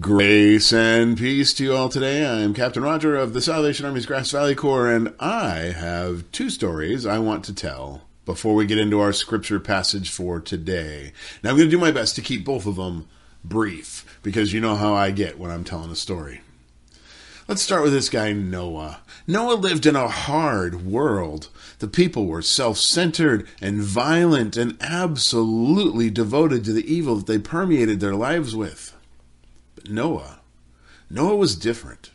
[0.00, 2.24] Grace and peace to you all today.
[2.24, 6.50] I am Captain Roger of the Salvation Army's Grass Valley Corps, and I have two
[6.50, 11.12] stories I want to tell before we get into our scripture passage for today.
[11.42, 13.08] Now, I'm going to do my best to keep both of them
[13.42, 16.42] brief because you know how I get when I'm telling a story.
[17.48, 19.00] Let's start with this guy, Noah.
[19.26, 21.48] Noah lived in a hard world.
[21.78, 27.38] The people were self centered and violent and absolutely devoted to the evil that they
[27.38, 28.94] permeated their lives with.
[29.80, 30.40] But Noah,
[31.08, 32.10] Noah was different.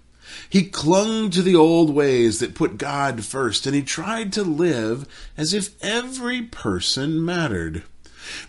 [0.50, 5.08] He clung to the old ways that put God first, and he tried to live
[5.38, 7.84] as if every person mattered.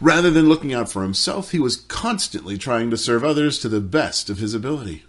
[0.01, 3.81] Rather than looking out for himself, he was constantly trying to serve others to the
[3.81, 5.05] best of his ability.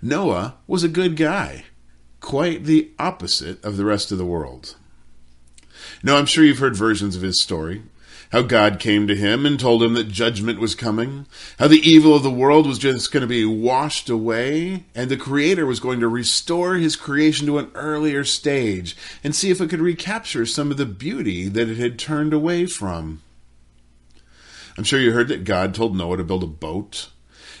[0.00, 1.64] Noah was a good guy,
[2.20, 4.76] quite the opposite of the rest of the world.
[6.02, 7.82] Now, I'm sure you've heard versions of his story
[8.30, 11.26] how God came to him and told him that judgment was coming,
[11.58, 15.16] how the evil of the world was just going to be washed away, and the
[15.16, 19.68] Creator was going to restore his creation to an earlier stage and see if it
[19.68, 23.20] could recapture some of the beauty that it had turned away from.
[24.78, 27.10] I'm sure you heard that God told Noah to build a boat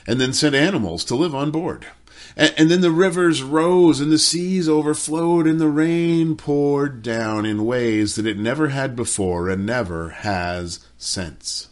[0.06, 1.86] and then sent animals to live on board.
[2.36, 7.44] And, and, then the rivers rose and the seas overflowed and the rain poured down
[7.44, 11.68] in ways that it never had before and never has since.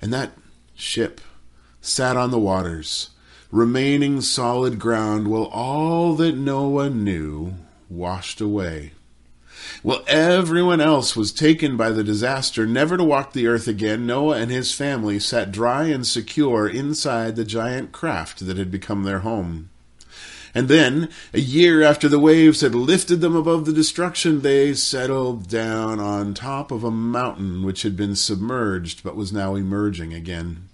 [0.00, 0.32] And that
[0.74, 1.20] ship
[1.80, 3.10] sat on the waters,
[3.50, 7.54] remaining solid ground while all that Noah knew
[7.88, 8.92] washed away.
[9.84, 14.06] Well, everyone else was taken by the disaster, never to walk the earth again.
[14.06, 19.04] Noah and his family sat dry and secure inside the giant craft that had become
[19.04, 19.70] their home.
[20.52, 25.48] And then, a year after the waves had lifted them above the destruction, they settled
[25.48, 30.68] down on top of a mountain which had been submerged but was now emerging again.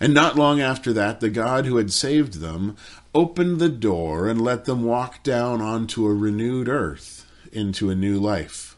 [0.00, 2.76] And not long after that, the God who had saved them
[3.14, 7.25] opened the door and let them walk down onto a renewed earth
[7.56, 8.76] into a new life.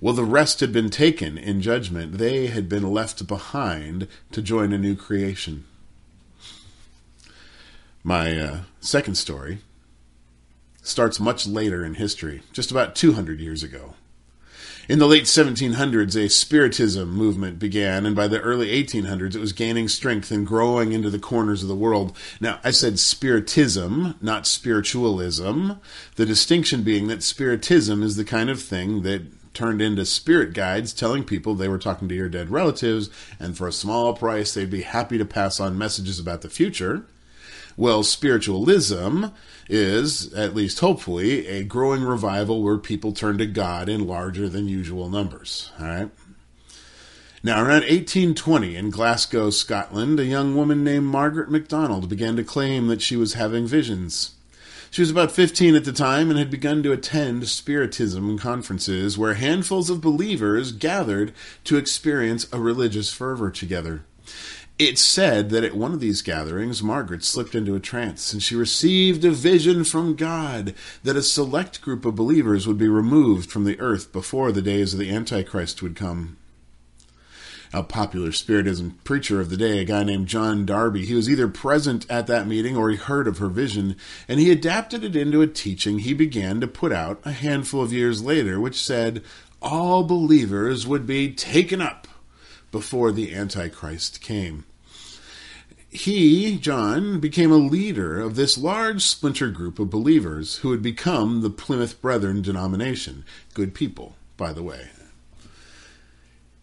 [0.00, 2.18] Well, the rest had been taken in judgment.
[2.18, 5.64] They had been left behind to join a new creation.
[8.02, 9.58] My uh, second story
[10.82, 13.94] starts much later in history, just about 200 years ago.
[14.88, 19.52] In the late 1700s, a Spiritism movement began, and by the early 1800s, it was
[19.52, 22.16] gaining strength and growing into the corners of the world.
[22.40, 25.72] Now, I said Spiritism, not spiritualism,
[26.16, 29.22] the distinction being that Spiritism is the kind of thing that
[29.54, 33.68] turned into spirit guides telling people they were talking to your dead relatives, and for
[33.68, 37.06] a small price, they'd be happy to pass on messages about the future.
[37.76, 39.26] Well, spiritualism
[39.68, 44.68] is, at least hopefully, a growing revival where people turn to God in larger than
[44.68, 45.72] usual numbers.
[45.80, 46.10] All right.
[47.44, 52.86] Now, around 1820 in Glasgow, Scotland, a young woman named Margaret MacDonald began to claim
[52.86, 54.32] that she was having visions.
[54.92, 59.34] She was about 15 at the time and had begun to attend Spiritism conferences where
[59.34, 61.32] handfuls of believers gathered
[61.64, 64.04] to experience a religious fervor together.
[64.84, 68.56] It's said that at one of these gatherings, Margaret slipped into a trance and she
[68.56, 73.62] received a vision from God that a select group of believers would be removed from
[73.62, 76.36] the earth before the days of the Antichrist would come.
[77.72, 81.46] A popular Spiritism preacher of the day, a guy named John Darby, he was either
[81.46, 83.94] present at that meeting or he heard of her vision,
[84.26, 87.92] and he adapted it into a teaching he began to put out a handful of
[87.92, 89.22] years later, which said
[89.62, 92.08] all believers would be taken up
[92.72, 94.64] before the Antichrist came
[95.92, 101.42] he, John, became a leader of this large splinter group of believers who had become
[101.42, 103.26] the Plymouth Brethren denomination.
[103.52, 104.88] Good people, by the way.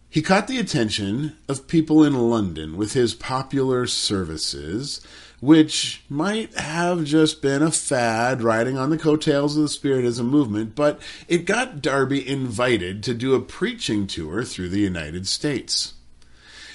[0.08, 5.00] He caught the attention of people in London with his popular services,
[5.38, 10.74] which might have just been a fad riding on the coattails of the Spiritism movement,
[10.74, 15.94] but it got Darby invited to do a preaching tour through the United States.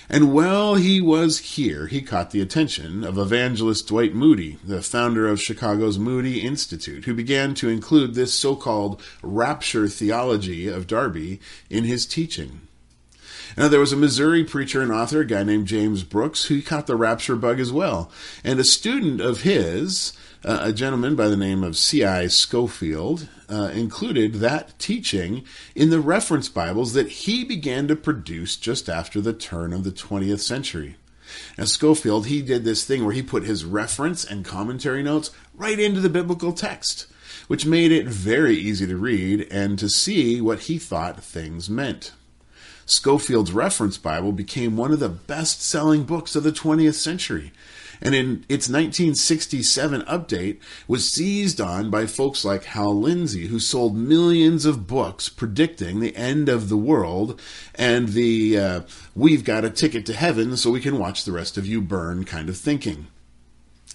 [0.10, 5.28] And while he was here, he caught the attention of evangelist Dwight Moody, the founder
[5.28, 11.40] of Chicago's Moody Institute, who began to include this so called rapture theology of Darby
[11.70, 12.62] in his teaching.
[13.58, 16.88] Now, there was a Missouri preacher and author, a guy named James Brookes, who caught
[16.88, 18.12] the rapture bug as well.
[18.44, 20.14] And a student of his,
[20.46, 22.28] uh, a gentleman by the name of C.I.
[22.28, 25.44] Scofield, uh, included that teaching
[25.74, 29.92] in the reference Bibles that he began to produce just after the turn of the
[29.92, 30.98] 20th century.
[31.58, 35.80] Now, Scofield, he did this thing where he put his reference and commentary notes right
[35.80, 37.08] into the biblical text,
[37.48, 42.12] which made it very easy to read and to see what he thought things meant.
[42.86, 47.52] Scofield's Reference Bible became one of the best selling books of the 20th century
[48.02, 53.96] and in its 1967 update was seized on by folks like Hal Lindsey, who sold
[53.96, 57.40] millions of books predicting the end of the world
[57.74, 58.82] and the uh,
[59.16, 62.26] we've got a ticket to heaven so we can watch the rest of you burn
[62.26, 63.08] kind of thinking.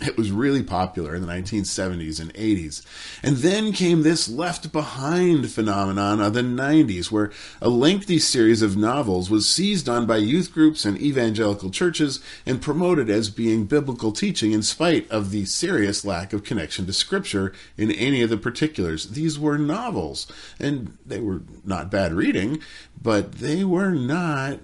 [0.02, 2.82] It was really popular in the 1970s and 80s.
[3.23, 7.31] And then came this left behind phenomenon of the 90s, where
[7.61, 12.62] a lengthy series of novels was seized on by youth groups and evangelical churches and
[12.62, 17.52] promoted as being biblical teaching in spite of the serious lack of connection to Scripture
[17.76, 19.11] in any of the particulars.
[19.11, 20.26] These were novels,
[20.58, 22.61] and they were not bad reading,
[23.00, 24.61] but they were not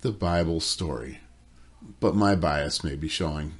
[0.00, 1.20] the Bible story.
[2.00, 3.54] But my bias may be showing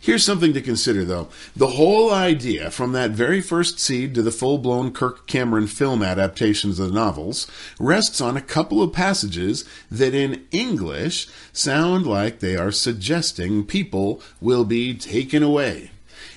[0.00, 1.28] Here's something to consider, though.
[1.54, 6.02] The whole idea, from that very first seed to the full blown Kirk Cameron film
[6.02, 7.46] adaptations of the novels,
[7.78, 14.22] rests on a couple of passages that in English sound like they are suggesting people
[14.40, 15.90] will be taken away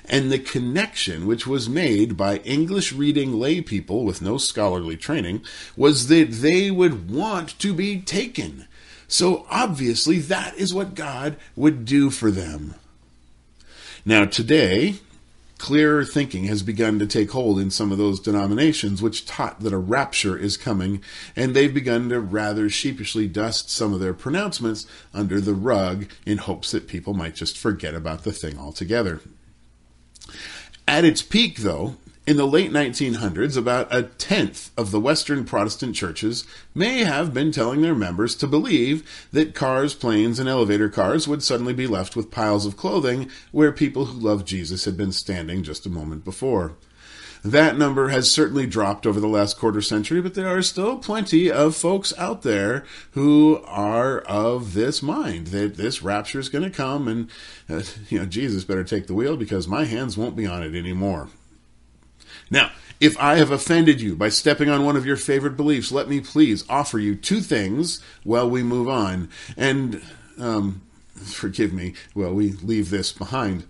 [0.07, 5.43] and the connection which was made by English reading lay people with no scholarly training
[5.75, 8.67] was that they would want to be taken.
[9.07, 12.75] So obviously, that is what God would do for them.
[14.07, 14.97] Now, today,
[15.57, 19.73] clearer thinking has begun to take hold in some of those denominations which taught that
[19.73, 21.01] a rapture is coming,
[21.35, 26.37] and they've begun to rather sheepishly dust some of their pronouncements under the rug in
[26.37, 29.21] hopes that people might just forget about the thing altogether.
[30.87, 31.95] At its peak, though,
[32.27, 37.51] in the late 1900s, about a tenth of the Western Protestant churches may have been
[37.51, 42.15] telling their members to believe that cars, planes, and elevator cars would suddenly be left
[42.15, 46.25] with piles of clothing where people who loved Jesus had been standing just a moment
[46.25, 46.73] before.
[47.43, 51.51] That number has certainly dropped over the last quarter century, but there are still plenty
[51.51, 56.75] of folks out there who are of this mind that this rapture is going to
[56.75, 57.29] come and,
[57.69, 60.73] uh, you know, Jesus better take the wheel because my hands won't be on it
[60.73, 61.29] anymore.
[62.49, 66.07] Now, if I have offended you by stepping on one of your favorite beliefs, let
[66.07, 69.29] me please offer you two things while we move on.
[69.57, 70.01] And
[70.39, 70.81] um,
[71.15, 73.65] forgive me while we leave this behind.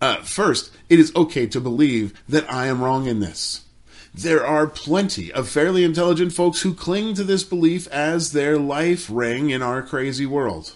[0.00, 3.64] Uh, first, it is okay to believe that I am wrong in this.
[4.12, 9.08] There are plenty of fairly intelligent folks who cling to this belief as their life
[9.10, 10.74] ring in our crazy world.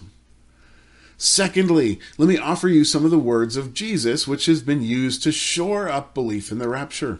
[1.17, 5.21] Secondly, let me offer you some of the words of Jesus which has been used
[5.23, 7.19] to shore up belief in the rapture.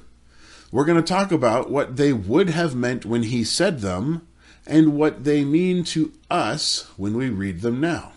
[0.72, 4.28] We're going to talk about what they would have meant when he said them
[4.68, 8.14] and what they mean to us when we read them now.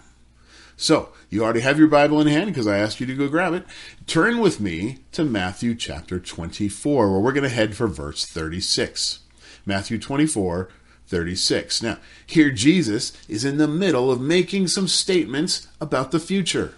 [0.77, 3.55] So, you already have your Bible in hand because I asked you to go grab
[3.55, 3.65] it.
[4.07, 9.21] Turn with me to Matthew chapter 24, where we're going to head for verse 36.
[9.65, 10.69] Matthew 24,
[11.07, 11.83] 36.
[11.83, 16.75] Now, here Jesus is in the middle of making some statements about the future.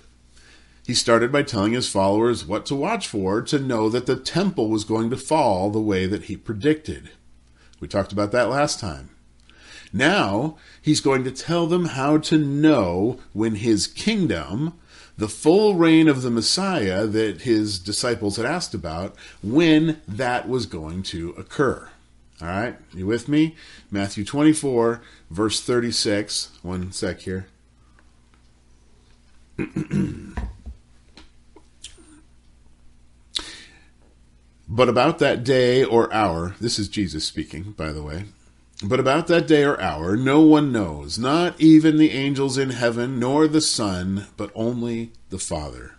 [0.87, 4.69] He started by telling his followers what to watch for to know that the temple
[4.69, 7.11] was going to fall the way that he predicted.
[7.81, 9.11] We talked about that last time.
[9.93, 14.75] Now, he's going to tell them how to know when his kingdom,
[15.17, 20.67] the full reign of the Messiah that his disciples had asked about, when that was
[20.67, 21.89] going to occur.
[22.43, 23.55] All right, you with me?
[23.91, 25.01] Matthew 24,
[25.31, 26.51] verse 36.
[26.63, 27.47] One sec here.
[34.75, 38.25] But about that day or hour, this is Jesus speaking, by the way.
[38.83, 43.21] But about that day or hour, no one knows, not even the angels in heaven,
[43.21, 45.95] nor the Son, but only the Father.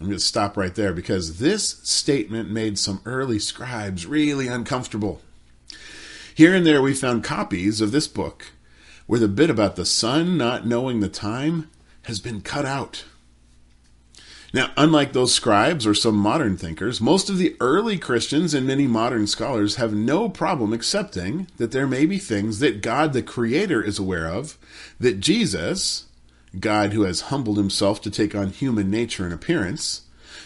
[0.00, 5.20] I'm going to stop right there because this statement made some early scribes really uncomfortable.
[6.34, 8.46] Here and there, we found copies of this book
[9.06, 11.68] where the bit about the Son not knowing the time
[12.04, 13.04] has been cut out.
[14.52, 18.88] Now, unlike those scribes or some modern thinkers, most of the early Christians and many
[18.88, 23.80] modern scholars have no problem accepting that there may be things that God the Creator
[23.82, 24.58] is aware of,
[24.98, 26.06] that Jesus,
[26.58, 30.02] God who has humbled himself to take on human nature and appearance,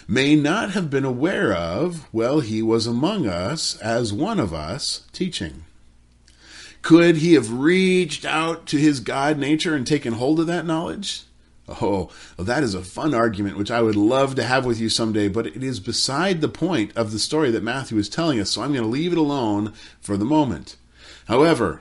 [0.06, 5.06] may not have been aware of while he was among us as one of us
[5.12, 5.64] teaching.
[6.82, 11.22] Could he have reached out to his God nature and taken hold of that knowledge?
[11.66, 14.90] Oh, well, that is a fun argument, which I would love to have with you
[14.90, 18.50] someday, but it is beside the point of the story that Matthew is telling us,
[18.50, 20.76] so I'm going to leave it alone for the moment.
[21.26, 21.80] However,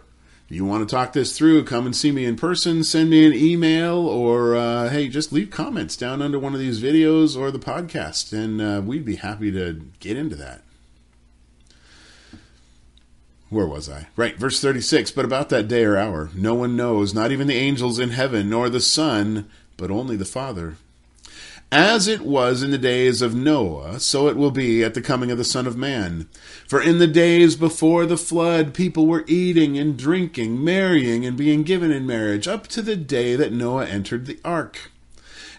[0.50, 3.26] if you want to talk this through, come and see me in person, send me
[3.26, 7.52] an email, or uh, hey, just leave comments down under one of these videos or
[7.52, 10.62] the podcast, and uh, we'd be happy to get into that.
[13.54, 14.08] where was I?
[14.16, 15.12] Right, verse 36.
[15.12, 18.50] But about that day or hour, no one knows, not even the angels in heaven,
[18.50, 20.78] nor the Son, but only the Father.
[21.72, 25.32] As it was in the days of Noah, so it will be at the coming
[25.32, 26.30] of the Son of Man.
[26.68, 31.64] For in the days before the flood, people were eating and drinking, marrying and being
[31.64, 34.92] given in marriage, up to the day that Noah entered the ark.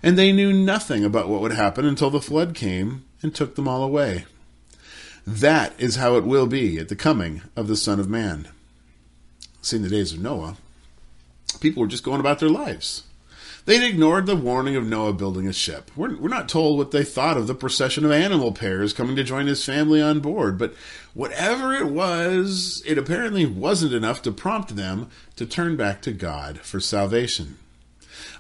[0.04, 3.66] And they knew nothing about what would happen until the flood came and took them
[3.66, 4.26] all away.
[5.26, 8.48] That is how it will be at the coming of the Son of Man.
[9.62, 10.58] See, in the days of Noah,
[11.58, 13.02] people were just going about their lives.
[13.66, 15.90] They'd ignored the warning of Noah building a ship.
[15.96, 19.24] We're, we're not told what they thought of the procession of animal pairs coming to
[19.24, 20.74] join his family on board, but
[21.14, 26.60] whatever it was, it apparently wasn't enough to prompt them to turn back to God
[26.60, 27.56] for salvation.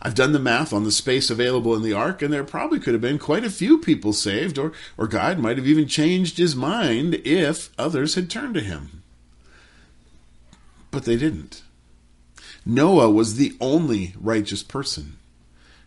[0.02, 2.92] I've done the math on the space available in the ark, and there probably could
[2.92, 6.54] have been quite a few people saved, or, or God might have even changed his
[6.54, 9.02] mind if others had turned to him.
[10.90, 11.62] But they didn't.
[12.66, 15.16] Noah was the only righteous person.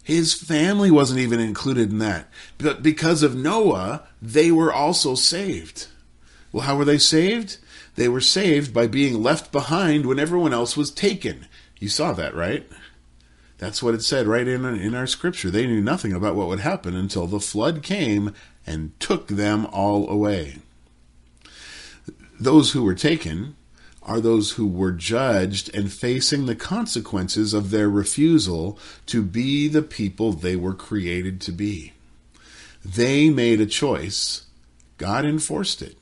[0.08, 2.30] His family wasn't even included in that.
[2.58, 5.88] But because of Noah, they were also saved.
[6.54, 7.58] Well, how were they saved?
[7.96, 11.48] They were saved by being left behind when everyone else was taken.
[11.78, 12.66] You saw that, right?
[13.58, 15.52] That's what it said right in, in our scripture.
[15.52, 18.34] They knew nothing about what would happen until the flood came
[18.66, 20.60] and took them all away.
[22.40, 23.57] Those who were taken
[24.08, 29.82] are those who were judged and facing the consequences of their refusal to be the
[29.82, 31.94] people they were created to be.
[32.84, 34.46] They made a choice.
[34.98, 35.98] God enforced it.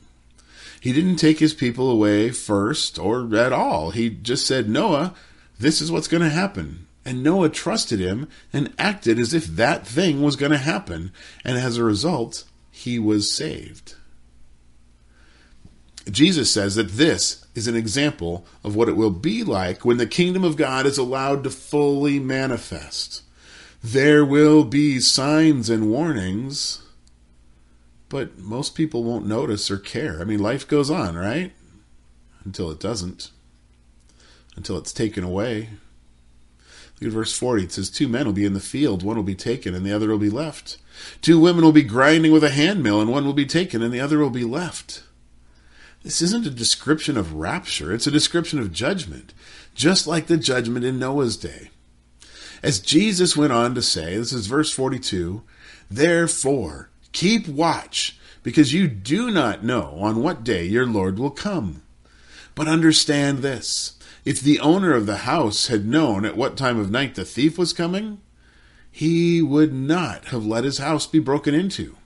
[0.79, 3.89] He didn't take his people away first or at all.
[3.89, 5.15] He just said, Noah,
[5.59, 6.85] this is what's going to happen.
[7.03, 11.11] And Noah trusted him and acted as if that thing was going to happen.
[11.43, 13.95] And as a result, he was saved.
[16.09, 20.05] Jesus says that this is an example of what it will be like when the
[20.05, 23.23] kingdom of God is allowed to fully manifest.
[23.81, 26.83] There will be signs and warnings,
[28.09, 30.19] but most people won't notice or care.
[30.19, 31.53] I mean, life goes on, right?
[32.43, 33.31] Until it doesn't,
[34.55, 35.69] until it's taken away.
[36.99, 37.63] Look at verse 40.
[37.63, 39.93] It says, Two men will be in the field, one will be taken, and the
[39.93, 40.77] other will be left.
[41.21, 43.99] Two women will be grinding with a handmill, and one will be taken, and the
[43.99, 45.03] other will be left.
[46.05, 49.33] This isn't a description of rapture, it's a description of judgment,
[49.73, 51.71] just like the judgment in Noah's day.
[52.61, 55.41] As Jesus went on to say, this is verse 42,
[55.89, 61.81] therefore keep watch, because you do not know on what day your Lord will come.
[62.53, 66.91] But understand this if the owner of the house had known at what time of
[66.91, 68.21] night the thief was coming,
[68.91, 71.97] he would not have let his house be broken into.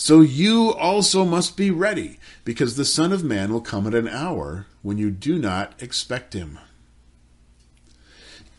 [0.00, 4.08] So you also must be ready, because the Son of Man will come at an
[4.08, 6.58] hour when you do not expect him.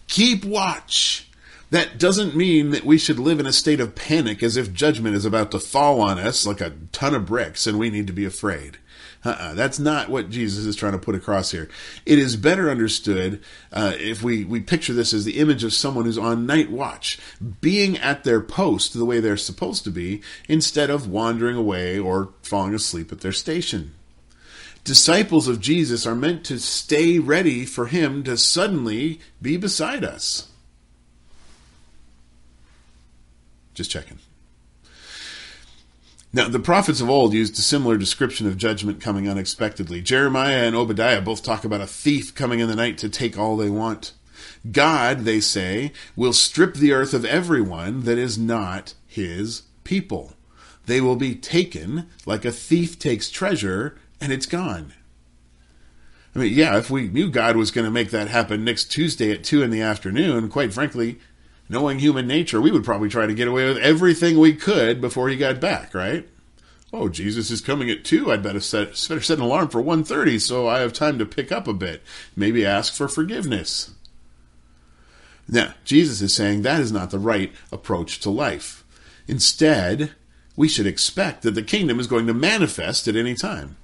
[0.07, 1.31] Keep watch.
[1.71, 5.15] That doesn't mean that we should live in a state of panic as if judgment
[5.15, 8.13] is about to fall on us like a ton of bricks and we need to
[8.13, 8.77] be afraid.
[9.23, 11.69] Uh-uh, that's not what Jesus is trying to put across here.
[12.05, 16.05] It is better understood uh, if we, we picture this as the image of someone
[16.05, 17.19] who's on night watch,
[17.61, 22.33] being at their post the way they're supposed to be, instead of wandering away or
[22.41, 23.93] falling asleep at their station.
[24.83, 30.47] Disciples of Jesus are meant to stay ready for him to suddenly be beside us.
[33.75, 34.17] Just checking.
[36.33, 40.01] Now, the prophets of old used a similar description of judgment coming unexpectedly.
[40.01, 43.57] Jeremiah and Obadiah both talk about a thief coming in the night to take all
[43.57, 44.13] they want.
[44.71, 50.33] God, they say, will strip the earth of everyone that is not his people.
[50.85, 54.93] They will be taken like a thief takes treasure, and it's gone.
[56.33, 59.31] I mean, yeah, if we knew God was going to make that happen next Tuesday
[59.31, 61.19] at 2 in the afternoon, quite frankly,
[61.71, 65.29] knowing human nature, we would probably try to get away with everything we could before
[65.29, 66.27] he got back, right?
[66.91, 68.29] Oh, Jesus is coming at two.
[68.29, 71.49] I'd better set, better set an alarm for 1.30 so I have time to pick
[71.49, 72.03] up a bit.
[72.35, 73.91] Maybe ask for forgiveness.
[75.47, 78.83] Now, Jesus is saying that is not the right approach to life.
[79.25, 80.11] Instead,
[80.57, 83.77] we should expect that the kingdom is going to manifest at any time.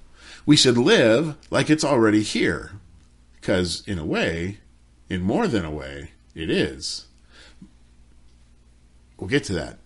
[0.44, 2.72] We should live like it's already here.
[3.40, 4.58] Because, in a way,
[5.08, 7.06] in more than a way, it is.
[9.18, 9.78] We'll get to that.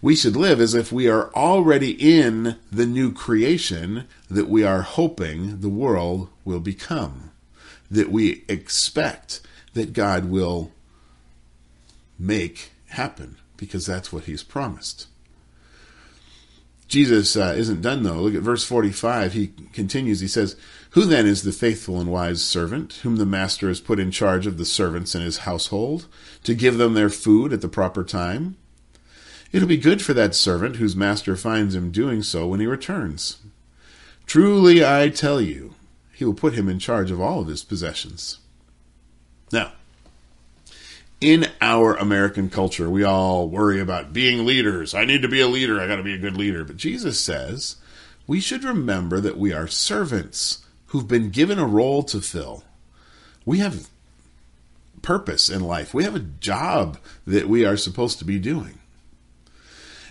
[0.00, 4.82] We should live as if we are already in the new creation that we are
[4.82, 7.32] hoping the world will become,
[7.90, 9.40] that we expect
[9.74, 10.72] that God will
[12.18, 15.06] make happen, because that's what He's promised.
[16.86, 18.20] Jesus uh, isn't done though.
[18.20, 19.34] Look at verse 45.
[19.34, 20.20] He continues.
[20.20, 20.56] He says,
[20.90, 24.46] Who then is the faithful and wise servant, whom the master has put in charge
[24.46, 26.06] of the servants in his household,
[26.44, 28.56] to give them their food at the proper time?
[29.50, 33.38] It'll be good for that servant whose master finds him doing so when he returns.
[34.26, 35.74] Truly I tell you,
[36.12, 38.38] he will put him in charge of all of his possessions.
[39.50, 39.72] Now,
[41.20, 44.94] in our American culture, we all worry about being leaders.
[44.94, 45.80] I need to be a leader.
[45.80, 46.64] I got to be a good leader.
[46.64, 47.76] But Jesus says
[48.26, 52.62] we should remember that we are servants who've been given a role to fill.
[53.44, 53.88] We have
[55.00, 58.78] purpose in life, we have a job that we are supposed to be doing.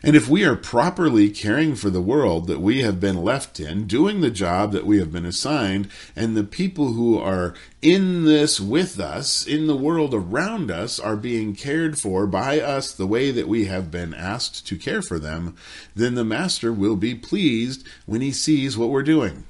[0.04, 3.88] And if we are properly caring for the world that we have been left in,
[3.88, 8.60] doing the job that we have been assigned, and the people who are in this
[8.60, 13.32] with us, in the world around us, are being cared for by us the way
[13.32, 15.56] that we have been asked to care for them,
[15.96, 19.46] then the Master will be pleased when he sees what we're doing.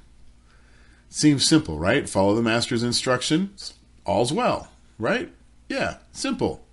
[1.09, 2.07] Seems simple, right?
[2.07, 3.73] Follow the Master's instructions,
[4.05, 5.29] all's well, right?
[5.69, 6.63] Yeah, simple.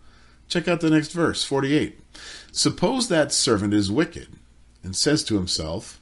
[0.49, 1.99] Check out the next verse, 48.
[2.57, 4.29] Suppose that servant is wicked
[4.85, 6.01] and says to himself,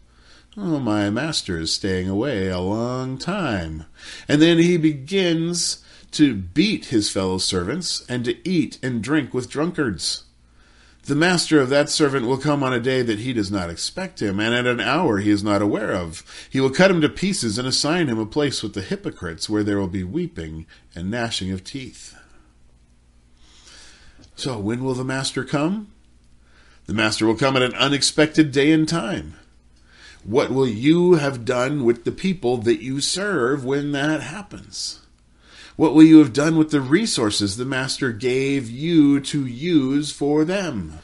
[0.54, 3.86] Oh, my master is staying away a long time.
[4.28, 9.48] And then he begins to beat his fellow servants and to eat and drink with
[9.48, 10.24] drunkards.
[11.04, 14.20] The master of that servant will come on a day that he does not expect
[14.20, 16.22] him, and at an hour he is not aware of.
[16.50, 19.64] He will cut him to pieces and assign him a place with the hypocrites, where
[19.64, 22.14] there will be weeping and gnashing of teeth.
[24.36, 25.91] So, when will the master come?
[26.86, 29.34] The Master will come at an unexpected day and time.
[30.24, 35.00] What will you have done with the people that you serve when that happens?
[35.76, 40.44] What will you have done with the resources the Master gave you to use for
[40.44, 40.98] them?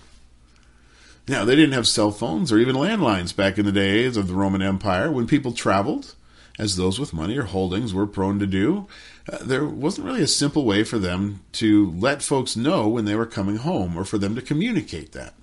[1.27, 4.35] Now, they didn't have cell phones or even landlines back in the days of the
[4.35, 6.15] Roman Empire when people traveled,
[6.59, 8.87] as those with money or holdings were prone to do.
[9.31, 13.15] Uh, there wasn't really a simple way for them to let folks know when they
[13.15, 15.35] were coming home or for them to communicate that.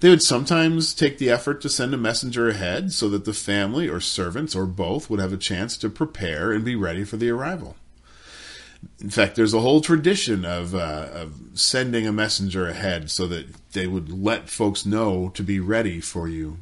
[0.00, 3.88] They would sometimes take the effort to send a messenger ahead so that the family
[3.88, 7.30] or servants or both would have a chance to prepare and be ready for the
[7.30, 7.76] arrival.
[9.00, 13.72] In fact, there's a whole tradition of, uh, of sending a messenger ahead so that
[13.72, 16.58] they would let folks know to be ready for you.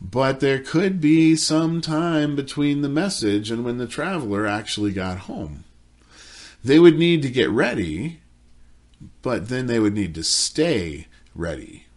[0.00, 5.18] But there could be some time between the message and when the traveler actually got
[5.20, 5.64] home.
[6.64, 8.20] They would need to get ready,
[9.22, 11.87] but then they would need to stay ready.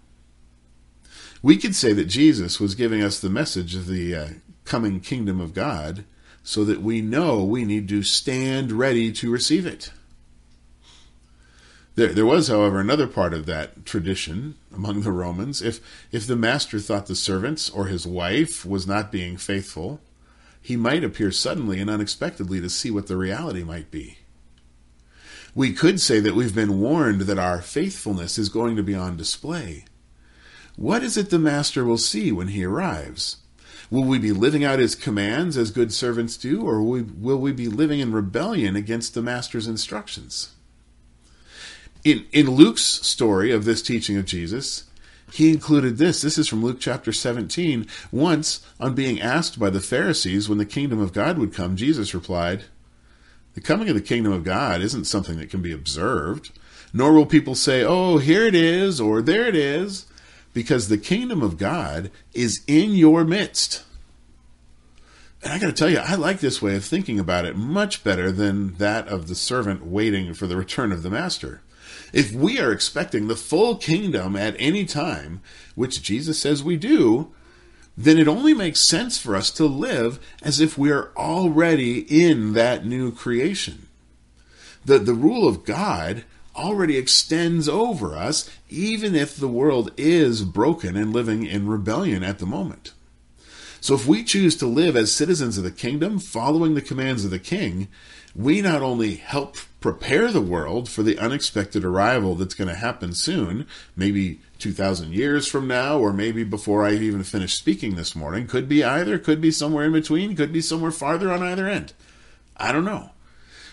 [1.42, 4.28] We could say that Jesus was giving us the message of the uh,
[4.64, 6.06] coming kingdom of God
[6.44, 9.92] so that we know we need to stand ready to receive it.
[11.96, 15.62] There, there was, however, another part of that tradition among the Romans.
[15.62, 20.00] If, if the master thought the servants or his wife was not being faithful,
[20.62, 24.20] he might appear suddenly and unexpectedly to see what the reality might be.
[25.54, 29.18] We could say that we've been warned that our faithfulness is going to be on
[29.18, 29.86] display.
[30.82, 33.38] What is it the master will see when he arrives?
[33.92, 37.68] Will we be living out his commands as good servants do, or will we be
[37.68, 40.56] living in rebellion against the master's instructions?
[42.04, 44.86] In, in Luke's story of this teaching of Jesus,
[45.32, 46.24] he included this.
[46.24, 47.86] This is from Luke chapter 17.
[48.12, 52.16] Once, on being asked by the Pharisees when the kingdom of God would come, Jesus
[52.16, 52.64] replied,
[53.54, 56.50] The coming of the kingdom of God isn't something that can be observed,
[56.92, 60.08] nor will people say, Oh, here it is, or there it is
[60.54, 63.84] because the kingdom of God is in your midst.
[65.44, 68.04] And I got to tell you, I like this way of thinking about it much
[68.04, 71.62] better than that of the servant waiting for the return of the master.
[72.14, 75.42] If we are expecting the full kingdom at any time,
[75.76, 77.32] which Jesus says we do,
[77.98, 82.54] then it only makes sense for us to live as if we are already in
[82.54, 83.88] that new creation.
[84.86, 86.24] The, the rule of God
[86.56, 92.40] already extends over us, even if the world is broken and living in rebellion at
[92.40, 92.94] the moment.
[93.80, 97.32] So if we choose to live as citizens of the kingdom, following the commands of
[97.32, 97.88] the king,
[98.36, 103.14] we not only help prepare the world for the unexpected arrival that's going to happen
[103.14, 108.46] soon, maybe 2,000 years from now, or maybe before I even finish speaking this morning.
[108.46, 111.94] Could be either, could be somewhere in between, could be somewhere farther on either end.
[112.56, 113.11] I don't know.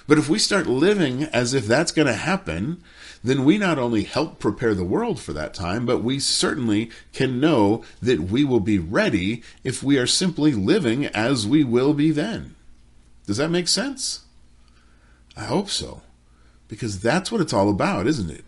[0.08, 2.82] But if we start living as if that's going to happen,
[3.22, 7.38] then we not only help prepare the world for that time, but we certainly can
[7.38, 12.10] know that we will be ready if we are simply living as we will be
[12.10, 12.56] then.
[13.26, 14.22] Does that make sense?
[15.36, 16.00] I hope so.
[16.68, 18.44] Because that's what it's all about, isn't it?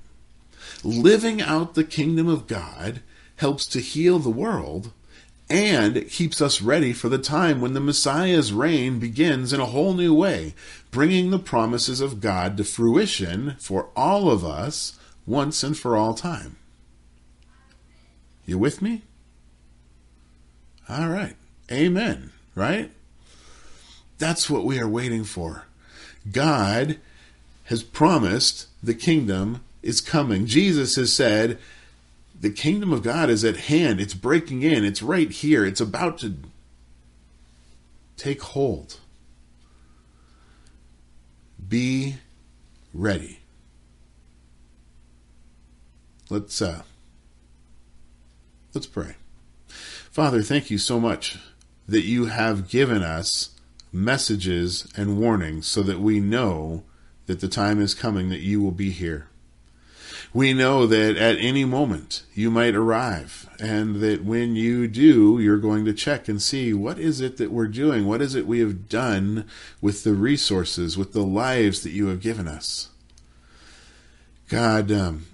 [0.82, 3.02] Living out the kingdom of God
[3.36, 4.92] helps to heal the world
[5.50, 9.66] and it keeps us ready for the time when the Messiah's reign begins in a
[9.66, 10.54] whole new way,
[10.92, 16.14] bringing the promises of God to fruition for all of us once and for all
[16.14, 16.56] time.
[18.46, 19.02] You with me?
[20.88, 21.34] All right.
[21.70, 22.30] Amen.
[22.54, 22.92] Right?
[24.18, 25.64] That's what we are waiting for.
[26.30, 26.98] God
[27.64, 30.46] has promised the kingdom is coming.
[30.46, 31.58] Jesus has said,
[32.40, 34.00] the kingdom of God is at hand.
[34.00, 34.84] It's breaking in.
[34.84, 35.64] It's right here.
[35.64, 36.36] It's about to
[38.16, 38.98] take hold.
[41.68, 42.16] Be
[42.94, 43.40] ready.
[46.30, 46.82] Let's uh
[48.74, 49.16] let's pray.
[49.68, 51.38] Father, thank you so much
[51.86, 53.50] that you have given us
[53.92, 56.84] messages and warnings so that we know
[57.26, 59.29] that the time is coming that you will be here.
[60.32, 65.58] We know that at any moment you might arrive, and that when you do, you're
[65.58, 68.06] going to check and see what is it that we're doing?
[68.06, 69.48] What is it we have done
[69.80, 72.90] with the resources, with the lives that you have given us?
[74.48, 75.26] God, um,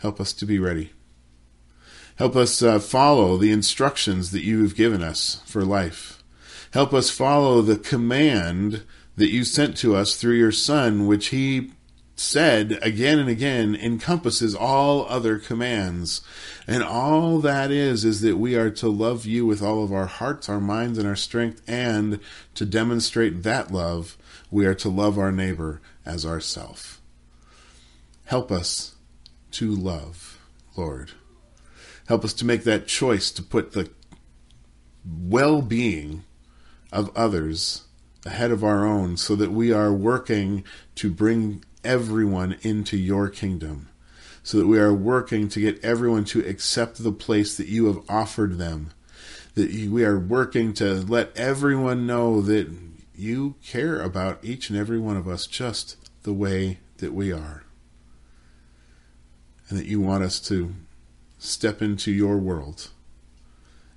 [0.00, 0.92] help us to be ready.
[2.16, 6.22] Help us uh, follow the instructions that you have given us for life.
[6.72, 8.84] Help us follow the command
[9.16, 11.72] that you sent to us through your Son, which he
[12.14, 16.20] said again and again encompasses all other commands.
[16.66, 20.06] And all that is, is that we are to love you with all of our
[20.06, 21.62] hearts, our minds, and our strength.
[21.66, 22.20] And
[22.54, 24.16] to demonstrate that love,
[24.50, 27.00] we are to love our neighbor as ourself.
[28.26, 28.94] Help us
[29.52, 30.38] to love,
[30.76, 31.12] Lord.
[32.06, 33.90] Help us to make that choice to put the
[35.04, 36.24] well being
[36.92, 37.82] of others
[38.24, 43.88] ahead of our own so that we are working to bring everyone into your kingdom.
[44.42, 48.02] So that we are working to get everyone to accept the place that you have
[48.08, 48.90] offered them.
[49.54, 52.68] That we are working to let everyone know that
[53.14, 57.62] you care about each and every one of us just the way that we are.
[59.68, 60.74] And that you want us to
[61.38, 62.90] step into your world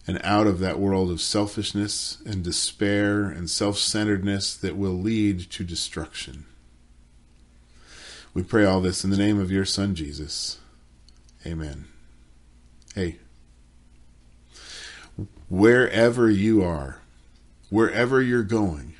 [0.07, 5.39] and out of that world of selfishness and despair and self centeredness that will lead
[5.51, 6.45] to destruction.
[8.35, 10.59] We pray all this in the name of your Son, Jesus.
[11.47, 11.85] Amen.
[12.93, 13.15] Hey,
[15.47, 16.99] wherever you are,
[17.69, 18.95] wherever you're going,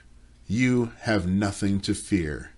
[0.48, 2.52] you have nothing to fear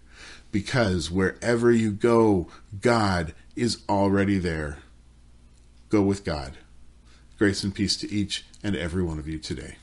[0.51, 2.47] because wherever you go,
[2.79, 4.77] God is already there.
[5.89, 6.57] Go with God.
[7.39, 9.77] Grace and peace to each and every one of you today.